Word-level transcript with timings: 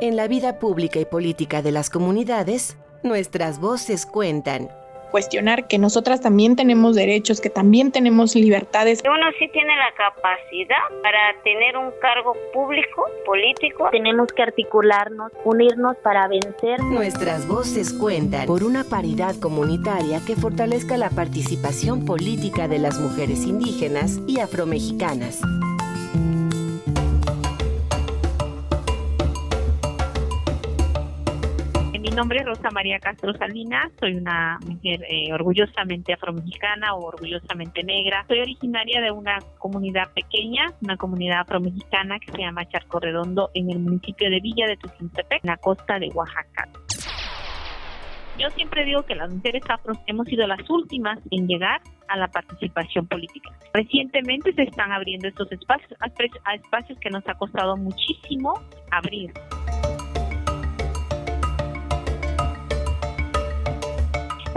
En 0.00 0.14
la 0.14 0.28
vida 0.28 0.60
pública 0.60 1.00
y 1.00 1.04
política 1.04 1.60
de 1.60 1.72
las 1.72 1.90
comunidades, 1.90 2.76
nuestras 3.02 3.60
voces 3.60 4.06
cuentan 4.06 4.68
cuestionar 5.10 5.66
que 5.66 5.78
nosotras 5.78 6.20
también 6.20 6.54
tenemos 6.54 6.94
derechos, 6.94 7.40
que 7.40 7.50
también 7.50 7.90
tenemos 7.92 8.34
libertades. 8.34 9.02
Uno 9.04 9.26
sí 9.38 9.48
tiene 9.48 9.74
la 9.76 9.90
capacidad 9.96 11.02
para 11.02 11.34
tener 11.42 11.76
un 11.76 11.90
cargo 12.00 12.36
público, 12.52 13.06
político. 13.24 13.88
Tenemos 13.90 14.28
que 14.32 14.42
articularnos, 14.42 15.32
unirnos 15.44 15.96
para 16.04 16.28
vencer. 16.28 16.80
Nuestras 16.80 17.48
voces 17.48 17.92
cuentan 17.92 18.46
por 18.46 18.62
una 18.62 18.84
paridad 18.84 19.34
comunitaria 19.40 20.20
que 20.26 20.36
fortalezca 20.36 20.96
la 20.96 21.10
participación 21.10 22.04
política 22.04 22.68
de 22.68 22.78
las 22.78 23.00
mujeres 23.00 23.46
indígenas 23.46 24.18
y 24.26 24.40
afromexicanas. 24.40 25.40
Nombre 32.18 32.40
es 32.40 32.46
Rosa 32.46 32.68
María 32.72 32.98
Castro 32.98 33.32
Salinas, 33.34 33.92
soy 34.00 34.16
una 34.16 34.58
mujer 34.66 35.00
eh, 35.08 35.32
orgullosamente 35.32 36.14
afromexicana 36.14 36.94
o 36.94 37.06
orgullosamente 37.06 37.84
negra. 37.84 38.24
Soy 38.26 38.40
originaria 38.40 39.00
de 39.00 39.12
una 39.12 39.38
comunidad 39.58 40.12
pequeña, 40.14 40.66
una 40.82 40.96
comunidad 40.96 41.42
afromexicana 41.42 42.18
que 42.18 42.32
se 42.32 42.38
llama 42.38 42.68
Charco 42.68 42.98
Redondo 42.98 43.50
en 43.54 43.70
el 43.70 43.78
municipio 43.78 44.28
de 44.30 44.40
Villa 44.40 44.66
de 44.66 44.76
Tuxintepec, 44.78 45.44
en 45.44 45.50
la 45.50 45.58
costa 45.58 46.00
de 46.00 46.08
Oaxaca. 46.08 46.68
Yo 48.36 48.50
siempre 48.50 48.84
digo 48.84 49.04
que 49.04 49.14
las 49.14 49.32
mujeres 49.32 49.62
afro 49.68 49.94
hemos 50.08 50.26
sido 50.26 50.44
las 50.48 50.68
últimas 50.68 51.20
en 51.30 51.46
llegar 51.46 51.80
a 52.08 52.16
la 52.16 52.26
participación 52.26 53.06
política. 53.06 53.50
Recientemente 53.72 54.52
se 54.54 54.62
están 54.62 54.90
abriendo 54.90 55.28
estos 55.28 55.52
espacios, 55.52 55.92
a 56.00 56.54
espacios 56.56 56.98
que 56.98 57.10
nos 57.10 57.22
ha 57.28 57.34
costado 57.34 57.76
muchísimo 57.76 58.54
abrir. 58.90 59.32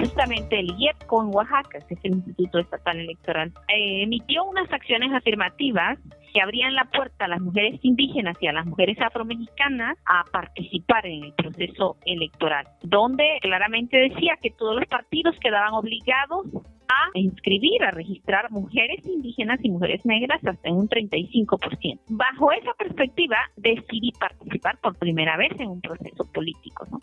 Justamente 0.01 0.59
el 0.59 0.73
IEP 0.77 1.05
con 1.05 1.33
Oaxaca, 1.33 1.79
que 1.87 1.93
es 1.93 1.99
el 2.03 2.13
Instituto 2.13 2.59
Estatal 2.59 2.99
Electoral, 2.99 3.53
eh, 3.67 4.03
emitió 4.03 4.43
unas 4.43 4.71
acciones 4.71 5.13
afirmativas 5.13 5.99
que 6.33 6.41
abrían 6.41 6.73
la 6.73 6.85
puerta 6.85 7.25
a 7.25 7.27
las 7.27 7.41
mujeres 7.41 7.79
indígenas 7.83 8.35
y 8.41 8.47
a 8.47 8.53
las 8.53 8.65
mujeres 8.65 8.97
afromexicanas 9.01 9.97
a 10.05 10.23
participar 10.31 11.05
en 11.05 11.25
el 11.25 11.33
proceso 11.33 11.97
electoral, 12.05 12.67
donde 12.81 13.37
claramente 13.41 13.97
decía 13.97 14.37
que 14.41 14.49
todos 14.51 14.75
los 14.75 14.85
partidos 14.85 15.35
quedaban 15.39 15.73
obligados 15.73 16.47
a 16.87 17.17
inscribir, 17.17 17.83
a 17.83 17.91
registrar 17.91 18.51
mujeres 18.51 19.05
indígenas 19.05 19.59
y 19.63 19.69
mujeres 19.69 20.05
negras 20.05 20.43
hasta 20.45 20.69
en 20.69 20.75
un 20.75 20.89
35%. 20.89 21.99
Bajo 22.09 22.51
esa 22.51 22.73
perspectiva, 22.73 23.37
decidí 23.55 24.11
participar 24.19 24.77
por 24.79 24.97
primera 24.97 25.37
vez 25.37 25.51
en 25.59 25.69
un 25.69 25.81
proceso 25.81 26.25
político. 26.31 26.85
¿no? 26.91 26.99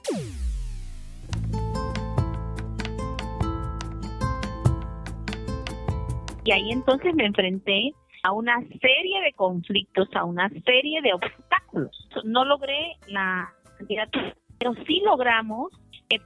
Y 6.48 6.50
ahí 6.50 6.70
entonces 6.72 7.14
me 7.14 7.26
enfrenté 7.26 7.92
a 8.22 8.32
una 8.32 8.58
serie 8.60 9.20
de 9.22 9.34
conflictos, 9.36 10.08
a 10.14 10.24
una 10.24 10.48
serie 10.64 11.02
de 11.02 11.12
obstáculos. 11.12 12.08
No 12.24 12.42
logré 12.46 12.96
la 13.06 13.52
candidatura, 13.76 14.34
pero 14.56 14.72
sí 14.86 15.02
logramos 15.04 15.70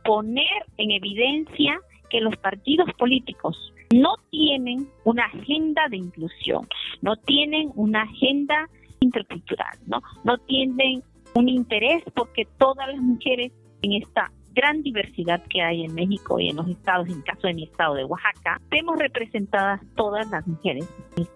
poner 0.04 0.46
en 0.76 0.92
evidencia 0.92 1.76
que 2.08 2.20
los 2.20 2.36
partidos 2.36 2.88
políticos 3.00 3.74
no 3.92 4.14
tienen 4.30 4.86
una 5.02 5.24
agenda 5.24 5.88
de 5.90 5.96
inclusión, 5.96 6.68
no 7.00 7.16
tienen 7.16 7.72
una 7.74 8.02
agenda 8.02 8.68
intercultural, 9.00 9.76
no, 9.88 10.02
no 10.22 10.38
tienen 10.38 11.02
un 11.34 11.48
interés 11.48 12.04
porque 12.14 12.46
todas 12.58 12.86
las 12.86 13.02
mujeres 13.02 13.50
en 13.82 13.94
esta 13.94 14.30
gran 14.54 14.82
diversidad 14.82 15.42
que 15.48 15.62
hay 15.62 15.84
en 15.84 15.94
México 15.94 16.38
y 16.38 16.48
en 16.48 16.56
los 16.56 16.68
estados, 16.68 17.08
en 17.08 17.22
caso 17.22 17.46
de 17.46 17.54
mi 17.54 17.64
estado 17.64 17.94
de 17.94 18.04
Oaxaca, 18.04 18.60
vemos 18.70 18.98
representadas 18.98 19.80
todas 19.96 20.28
las 20.30 20.46
mujeres 20.46 20.88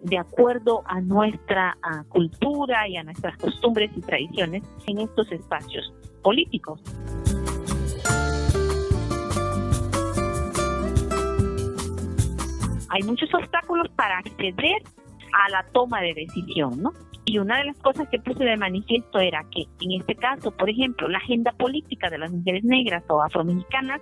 de 0.03 0.19
acuerdo 0.19 0.83
a 0.87 1.01
nuestra 1.01 1.77
cultura 2.09 2.89
y 2.89 2.97
a 2.97 3.03
nuestras 3.03 3.37
costumbres 3.39 3.91
y 3.97 4.01
tradiciones 4.01 4.63
en 4.87 4.99
estos 4.99 5.31
espacios 5.33 5.93
políticos. 6.23 6.81
Hay 12.89 13.03
muchos 13.03 13.33
obstáculos 13.35 13.89
para 13.97 14.19
acceder 14.19 14.83
a 15.33 15.51
la 15.51 15.67
toma 15.73 16.01
de 16.01 16.15
decisión, 16.15 16.83
¿no? 16.83 16.93
Y 17.29 17.39
una 17.39 17.59
de 17.59 17.65
las 17.65 17.79
cosas 17.79 18.09
que 18.09 18.21
puse 18.21 18.45
de 18.45 18.57
manifiesto 18.57 19.19
era 19.19 19.45
que 19.51 19.65
en 19.81 20.01
este 20.01 20.15
caso, 20.15 20.53
por 20.53 20.71
ejemplo, 20.71 21.09
la 21.09 21.19
agenda 21.19 21.51
política 21.53 22.09
de 22.09 22.19
las 22.19 22.31
mujeres 22.31 22.63
negras 22.63 23.03
o 23.09 23.21
afromexicanas 23.21 24.01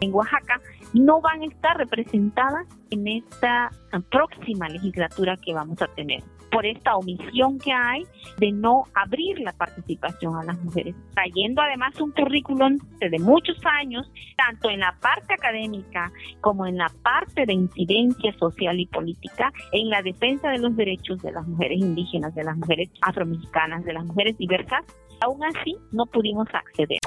en 0.00 0.12
Oaxaca 0.12 0.60
no 0.92 1.22
van 1.22 1.40
a 1.40 1.46
estar 1.46 1.78
representadas 1.78 2.66
en 2.90 3.08
esta 3.08 3.70
próxima 4.10 4.68
legislatura 4.68 5.38
que 5.38 5.54
vamos 5.54 5.80
a 5.80 5.86
tener 5.88 6.22
por 6.50 6.66
esta 6.66 6.96
omisión 6.96 7.58
que 7.58 7.72
hay 7.72 8.04
de 8.38 8.52
no 8.52 8.84
abrir 8.94 9.40
la 9.40 9.52
participación 9.52 10.36
a 10.36 10.44
las 10.44 10.58
mujeres, 10.62 10.94
trayendo 11.14 11.62
además 11.62 12.00
un 12.00 12.12
currículum 12.12 12.78
de 13.00 13.18
muchos 13.18 13.58
años, 13.64 14.10
tanto 14.36 14.70
en 14.70 14.80
la 14.80 14.96
parte 15.00 15.34
académica 15.34 16.12
como 16.40 16.66
en 16.66 16.76
la 16.76 16.90
parte 17.02 17.46
de 17.46 17.52
incidencia 17.52 18.32
social 18.38 18.78
y 18.80 18.86
política, 18.86 19.52
en 19.72 19.90
la 19.90 20.02
defensa 20.02 20.50
de 20.50 20.58
los 20.58 20.76
derechos 20.76 21.22
de 21.22 21.32
las 21.32 21.46
mujeres 21.46 21.78
indígenas, 21.78 22.34
de 22.34 22.44
las 22.44 22.56
mujeres 22.56 22.90
afromexicanas, 23.02 23.84
de 23.84 23.92
las 23.92 24.04
mujeres 24.04 24.36
diversas. 24.38 24.84
Aún 25.20 25.42
así, 25.44 25.76
no 25.92 26.04
pudimos 26.06 26.46
acceder. 26.52 26.98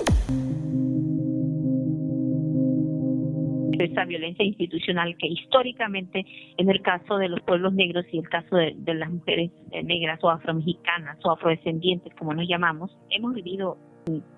Esa 3.86 4.06
violencia 4.06 4.46
institucional 4.46 5.16
que 5.18 5.28
históricamente 5.28 6.26
en 6.58 6.70
el 6.70 6.82
caso 6.82 7.18
de 7.18 7.30
los 7.30 7.42
pueblos 7.42 7.74
negros 7.74 8.06
y 8.12 8.20
el 8.20 8.30
caso 8.30 8.56
de, 8.56 8.76
las 8.94 9.10
mujeres 9.10 9.52
eh, 9.72 9.84
negras 9.84 10.20
o 10.24 10.30
afromexicanas 10.30 11.18
o 11.24 11.32
afrodescendientes, 11.32 12.14
como 12.16 12.34
nos 12.34 12.48
llamamos, 12.48 12.96
hemos 13.10 13.34
vivido 13.34 13.78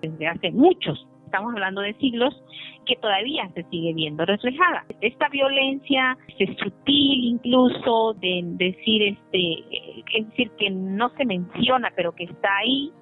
desde 0.00 0.26
hace 0.26 0.50
muchos, 0.50 1.06
estamos 1.24 1.54
hablando 1.54 1.80
de 1.80 1.94
siglos, 1.94 2.34
que 2.84 2.96
todavía 2.96 3.48
se 3.54 3.62
sigue 3.70 3.94
viendo 3.94 4.26
reflejada. 4.26 4.84
Esta 5.00 5.28
violencia 5.28 6.18
es 6.38 6.56
sutil 6.58 7.24
incluso 7.24 8.14
de 8.20 8.42
decir, 8.44 9.02
este, 9.02 9.64
es 10.14 10.28
decir, 10.28 10.50
que 10.58 10.70
no 10.70 11.08
se 11.16 11.24
menciona, 11.24 11.90
pero 11.96 12.12
que 12.12 12.24
está 12.24 12.48
ahí, 12.58 12.92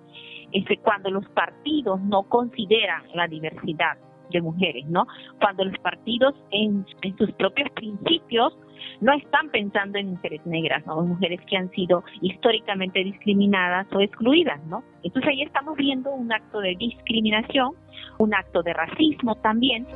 cuando 0.82 1.10
los 1.10 1.28
partidos 1.30 2.00
no 2.02 2.22
consideran 2.24 3.02
la 3.14 3.26
diversidad 3.26 3.98
de 4.30 4.40
mujeres, 4.40 4.86
¿no? 4.86 5.06
Cuando 5.40 5.64
los 5.64 5.78
partidos 5.78 6.34
en, 6.50 6.86
sus 7.18 7.32
propios 7.32 7.68
principios 7.70 8.56
no 9.00 9.12
están 9.12 9.50
pensando 9.50 9.98
en 9.98 10.10
mujeres 10.10 10.44
negras, 10.46 10.84
¿no? 10.86 11.02
mujeres 11.02 11.40
que 11.48 11.56
han 11.56 11.70
sido 11.70 12.02
históricamente 12.22 13.04
discriminadas 13.04 13.86
o 13.92 14.00
excluidas, 14.00 14.62
¿no? 14.66 14.82
Entonces 15.02 15.30
ahí 15.30 15.42
estamos 15.42 15.76
viendo 15.76 16.10
un 16.10 16.32
acto 16.32 16.60
de 16.60 16.76
discriminación, 16.76 17.72
un 18.18 18.34
acto 18.34 18.62
de 18.62 18.72
racismo 18.72 19.34
también. 19.36 19.86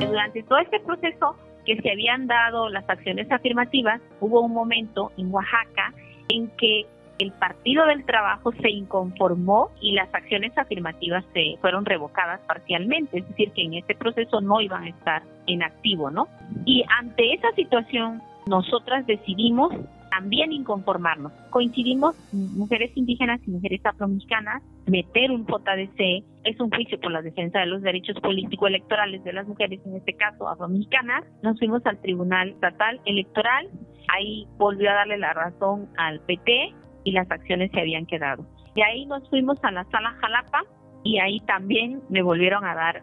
Durante 0.00 0.42
todo 0.42 0.58
este 0.58 0.80
proceso 0.80 1.36
que 1.64 1.76
se 1.80 1.90
habían 1.90 2.26
dado 2.26 2.68
las 2.70 2.88
acciones 2.88 3.30
afirmativas, 3.30 4.00
hubo 4.20 4.40
un 4.40 4.52
momento 4.52 5.12
en 5.18 5.32
Oaxaca 5.32 5.92
en 6.30 6.48
que 6.56 6.86
el 7.18 7.32
Partido 7.32 7.86
del 7.86 8.04
Trabajo 8.04 8.52
se 8.52 8.70
inconformó 8.70 9.70
y 9.80 9.92
las 9.92 10.12
acciones 10.14 10.56
afirmativas 10.56 11.24
se 11.32 11.56
fueron 11.60 11.84
revocadas 11.84 12.40
parcialmente, 12.46 13.18
es 13.18 13.28
decir, 13.28 13.50
que 13.52 13.62
en 13.62 13.74
este 13.74 13.94
proceso 13.94 14.40
no 14.40 14.60
iban 14.60 14.84
a 14.84 14.88
estar 14.88 15.22
en 15.46 15.62
activo, 15.62 16.10
¿no? 16.10 16.28
Y 16.64 16.84
ante 17.00 17.34
esa 17.34 17.50
situación, 17.52 18.22
nosotras 18.46 19.06
decidimos 19.06 19.74
también 20.10 20.52
inconformarnos. 20.52 21.32
Coincidimos 21.50 22.16
mujeres 22.32 22.90
indígenas 22.96 23.40
y 23.46 23.50
mujeres 23.50 23.80
afromexicanas, 23.84 24.62
meter 24.86 25.30
un 25.30 25.46
JDC, 25.46 26.24
es 26.44 26.58
un 26.60 26.70
juicio 26.70 26.98
por 26.98 27.12
la 27.12 27.22
defensa 27.22 27.60
de 27.60 27.66
los 27.66 27.82
derechos 27.82 28.18
político-electorales 28.20 29.22
de 29.24 29.32
las 29.32 29.46
mujeres, 29.46 29.80
en 29.84 29.96
este 29.96 30.14
caso 30.14 30.48
afromexicanas. 30.48 31.24
Nos 31.42 31.58
fuimos 31.58 31.84
al 31.84 32.00
Tribunal 32.00 32.50
Estatal 32.50 33.00
Electoral, 33.04 33.68
ahí 34.08 34.46
volvió 34.56 34.90
a 34.90 34.94
darle 34.94 35.18
la 35.18 35.34
razón 35.34 35.88
al 35.96 36.20
PT, 36.20 36.74
y 37.04 37.12
las 37.12 37.30
acciones 37.30 37.70
se 37.72 37.80
habían 37.80 38.06
quedado. 38.06 38.44
De 38.74 38.82
ahí 38.84 39.06
nos 39.06 39.28
fuimos 39.30 39.58
a 39.62 39.70
la 39.70 39.84
sala 39.84 40.16
Jalapa 40.20 40.62
y 41.04 41.18
ahí 41.18 41.40
también 41.40 42.00
me 42.08 42.22
volvieron 42.22 42.64
a 42.64 42.74
dar 42.74 43.02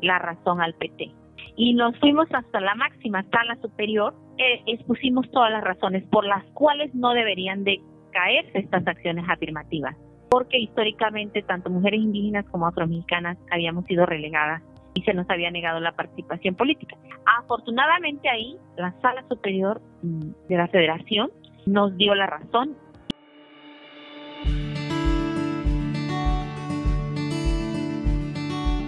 la 0.00 0.18
razón 0.18 0.60
al 0.60 0.74
PT. 0.74 1.12
Y 1.56 1.74
nos 1.74 1.98
fuimos 1.98 2.26
hasta 2.32 2.60
la 2.60 2.74
máxima 2.74 3.24
sala 3.30 3.56
superior, 3.60 4.14
eh, 4.38 4.62
expusimos 4.66 5.30
todas 5.30 5.50
las 5.52 5.62
razones 5.62 6.04
por 6.10 6.24
las 6.24 6.44
cuales 6.52 6.94
no 6.94 7.12
deberían 7.12 7.64
de 7.64 7.80
caerse 8.10 8.58
estas 8.58 8.86
acciones 8.86 9.24
afirmativas, 9.28 9.96
porque 10.30 10.58
históricamente 10.58 11.42
tanto 11.42 11.70
mujeres 11.70 12.00
indígenas 12.00 12.46
como 12.50 12.66
afromexicanas 12.66 13.38
habíamos 13.50 13.84
sido 13.86 14.06
relegadas 14.06 14.62
y 14.94 15.02
se 15.02 15.14
nos 15.14 15.28
había 15.30 15.50
negado 15.50 15.80
la 15.80 15.92
participación 15.92 16.54
política. 16.54 16.96
Afortunadamente 17.40 18.28
ahí 18.28 18.56
la 18.76 18.92
sala 19.00 19.24
superior 19.28 19.80
mm, 20.02 20.48
de 20.48 20.56
la 20.56 20.68
federación 20.68 21.30
nos 21.66 21.96
dio 21.96 22.14
la 22.14 22.26
razón 22.26 22.76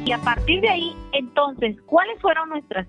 Y 0.07 0.13
a 0.13 0.19
partir 0.19 0.61
de 0.61 0.69
ahí, 0.69 0.93
entonces, 1.13 1.81
¿cuáles 1.87 2.21
fueron 2.21 2.51
nuestras 2.51 2.87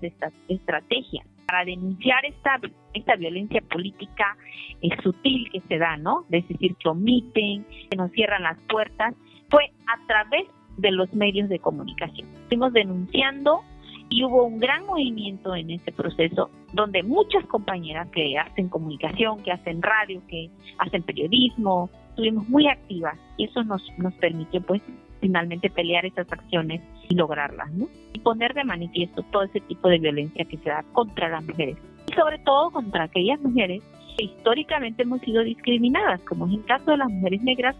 estrategias 0.48 1.26
para 1.46 1.64
denunciar 1.64 2.26
esta, 2.26 2.60
esta 2.92 3.16
violencia 3.16 3.62
política 3.62 4.36
eh, 4.82 4.90
sutil 5.02 5.48
que 5.50 5.62
se 5.62 5.78
da, 5.78 5.96
¿no? 5.96 6.26
Es 6.30 6.46
decir, 6.46 6.76
que 6.76 6.88
omiten, 6.90 7.64
que 7.90 7.96
nos 7.96 8.10
cierran 8.10 8.42
las 8.42 8.58
puertas, 8.68 9.14
fue 9.48 9.72
a 9.86 10.06
través 10.06 10.46
de 10.76 10.90
los 10.90 11.10
medios 11.14 11.48
de 11.48 11.58
comunicación. 11.58 12.28
Estuvimos 12.42 12.74
denunciando 12.74 13.62
y 14.10 14.22
hubo 14.22 14.44
un 14.44 14.58
gran 14.58 14.84
movimiento 14.84 15.54
en 15.54 15.70
ese 15.70 15.92
proceso 15.92 16.50
donde 16.74 17.02
muchas 17.02 17.46
compañeras 17.46 18.08
que 18.10 18.36
hacen 18.36 18.68
comunicación, 18.68 19.42
que 19.42 19.52
hacen 19.52 19.80
radio, 19.80 20.20
que 20.28 20.50
hacen 20.78 21.02
periodismo, 21.02 21.88
estuvimos 22.10 22.46
muy 22.50 22.68
activas 22.68 23.18
y 23.38 23.44
eso 23.44 23.64
nos, 23.64 23.82
nos 23.96 24.12
permitió 24.14 24.60
pues 24.60 24.82
finalmente 25.26 25.70
pelear 25.70 26.06
esas 26.06 26.30
acciones 26.32 26.80
y 27.08 27.14
lograrlas, 27.16 27.72
¿no? 27.72 27.88
Y 28.12 28.20
poner 28.20 28.54
de 28.54 28.62
manifiesto 28.62 29.24
todo 29.32 29.42
ese 29.42 29.60
tipo 29.60 29.88
de 29.88 29.98
violencia 29.98 30.44
que 30.44 30.56
se 30.58 30.70
da 30.70 30.84
contra 30.92 31.28
las 31.28 31.44
mujeres 31.44 31.76
y 32.08 32.12
sobre 32.14 32.38
todo 32.38 32.70
contra 32.70 33.04
aquellas 33.04 33.40
mujeres 33.40 33.82
que 34.16 34.26
históricamente 34.26 35.02
hemos 35.02 35.20
sido 35.22 35.42
discriminadas, 35.42 36.20
como 36.22 36.46
es 36.46 36.54
el 36.54 36.64
caso 36.64 36.92
de 36.92 36.98
las 36.98 37.10
mujeres 37.10 37.42
negras. 37.42 37.76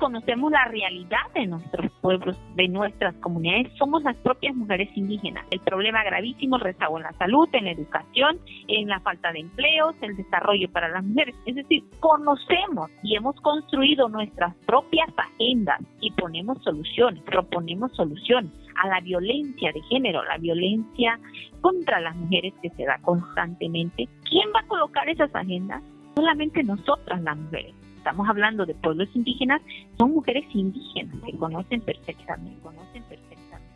Conocemos 0.00 0.50
la 0.50 0.64
realidad 0.64 1.30
de 1.34 1.46
nuestros 1.46 1.92
pueblos, 2.00 2.36
de 2.56 2.66
nuestras 2.68 3.14
comunidades, 3.16 3.72
somos 3.78 4.02
las 4.02 4.16
propias 4.16 4.56
mujeres 4.56 4.88
indígenas. 4.96 5.44
El 5.50 5.60
problema 5.60 6.02
gravísimo 6.02 6.58
rezago 6.58 6.96
en 6.96 7.04
la 7.04 7.12
salud, 7.12 7.48
en 7.52 7.66
la 7.66 7.72
educación, 7.72 8.40
en 8.66 8.88
la 8.88 8.98
falta 9.00 9.30
de 9.30 9.40
empleos, 9.40 9.94
el 10.00 10.16
desarrollo 10.16 10.68
para 10.72 10.88
las 10.88 11.04
mujeres. 11.04 11.36
Es 11.46 11.54
decir, 11.54 11.84
conocemos 12.00 12.90
y 13.04 13.14
hemos 13.14 13.36
construido 13.42 14.08
nuestras 14.08 14.56
propias 14.66 15.10
agendas 15.16 15.80
y 16.00 16.10
ponemos 16.12 16.58
soluciones, 16.64 17.22
proponemos 17.24 17.92
soluciones 17.94 18.50
a 18.82 18.88
la 18.88 19.00
violencia 19.00 19.70
de 19.72 19.82
género, 19.82 20.24
la 20.24 20.38
violencia 20.38 21.20
contra 21.60 22.00
las 22.00 22.16
mujeres 22.16 22.54
que 22.62 22.70
se 22.70 22.84
da 22.84 22.98
constantemente. 23.02 24.08
¿Quién 24.28 24.48
va 24.56 24.60
a 24.60 24.66
colocar 24.66 25.08
esas 25.08 25.32
agendas? 25.34 25.82
Solamente 26.16 26.64
nosotras 26.64 27.22
las 27.22 27.36
mujeres 27.36 27.79
estamos 28.00 28.28
hablando 28.28 28.66
de 28.66 28.74
pueblos 28.74 29.08
indígenas, 29.14 29.60
son 29.98 30.12
mujeres 30.12 30.44
indígenas 30.54 31.14
que 31.24 31.36
conocen 31.36 31.82
perfectamente, 31.82 32.60
conocen 32.62 33.02
perfectamente. 33.04 33.70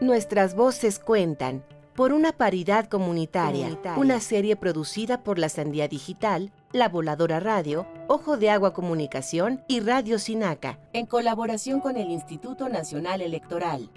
Nuestras 0.00 0.54
voces 0.54 0.98
cuentan 0.98 1.62
por 1.94 2.12
una 2.12 2.32
paridad 2.32 2.86
comunitaria, 2.88 3.78
una 3.96 4.20
serie 4.20 4.56
producida 4.56 5.22
por 5.22 5.38
la 5.38 5.48
Sandía 5.48 5.88
Digital, 5.88 6.52
La 6.72 6.90
Voladora 6.90 7.40
Radio, 7.40 7.86
Ojo 8.08 8.36
de 8.36 8.50
Agua 8.50 8.74
Comunicación 8.74 9.62
y 9.68 9.80
Radio 9.80 10.18
Sinaca, 10.18 10.78
en 10.92 11.06
colaboración 11.06 11.80
con 11.80 11.96
el 11.96 12.10
Instituto 12.10 12.68
Nacional 12.68 13.22
Electoral. 13.22 13.88